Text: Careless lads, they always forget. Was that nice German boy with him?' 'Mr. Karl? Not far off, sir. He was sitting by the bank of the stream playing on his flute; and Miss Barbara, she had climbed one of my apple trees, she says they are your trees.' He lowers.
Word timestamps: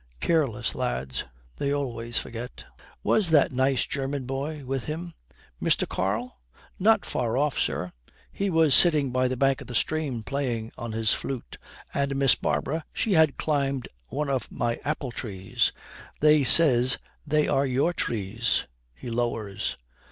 Careless 0.19 0.73
lads, 0.73 1.25
they 1.57 1.71
always 1.71 2.17
forget. 2.17 2.65
Was 3.03 3.29
that 3.29 3.51
nice 3.51 3.85
German 3.85 4.25
boy 4.25 4.65
with 4.65 4.85
him?' 4.85 5.13
'Mr. 5.61 5.87
Karl? 5.87 6.39
Not 6.79 7.05
far 7.05 7.37
off, 7.37 7.59
sir. 7.59 7.91
He 8.31 8.49
was 8.49 8.73
sitting 8.73 9.11
by 9.11 9.27
the 9.27 9.37
bank 9.37 9.61
of 9.61 9.67
the 9.67 9.75
stream 9.75 10.23
playing 10.23 10.71
on 10.75 10.93
his 10.93 11.13
flute; 11.13 11.59
and 11.93 12.15
Miss 12.15 12.33
Barbara, 12.33 12.83
she 12.91 13.13
had 13.13 13.37
climbed 13.37 13.87
one 14.09 14.27
of 14.27 14.49
my 14.51 14.79
apple 14.83 15.11
trees, 15.11 15.71
she 16.19 16.43
says 16.45 16.97
they 17.27 17.47
are 17.47 17.67
your 17.67 17.93
trees.' 17.93 18.65
He 18.95 19.11
lowers. 19.11 19.77